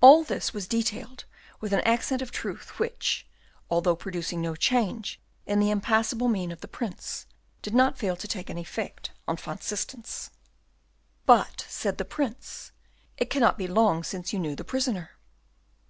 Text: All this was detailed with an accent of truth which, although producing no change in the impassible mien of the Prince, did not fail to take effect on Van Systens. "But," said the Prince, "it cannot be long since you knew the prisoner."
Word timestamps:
All 0.00 0.24
this 0.24 0.54
was 0.54 0.66
detailed 0.66 1.26
with 1.60 1.74
an 1.74 1.82
accent 1.82 2.22
of 2.22 2.32
truth 2.32 2.78
which, 2.78 3.26
although 3.68 3.94
producing 3.94 4.40
no 4.40 4.56
change 4.56 5.20
in 5.44 5.60
the 5.60 5.70
impassible 5.70 6.26
mien 6.26 6.50
of 6.50 6.62
the 6.62 6.66
Prince, 6.68 7.26
did 7.60 7.74
not 7.74 7.98
fail 7.98 8.16
to 8.16 8.26
take 8.26 8.48
effect 8.48 9.10
on 9.28 9.36
Van 9.36 9.58
Systens. 9.60 10.30
"But," 11.26 11.66
said 11.68 11.98
the 11.98 12.06
Prince, 12.06 12.72
"it 13.18 13.28
cannot 13.28 13.58
be 13.58 13.68
long 13.68 14.02
since 14.04 14.32
you 14.32 14.38
knew 14.38 14.56
the 14.56 14.64
prisoner." 14.64 15.10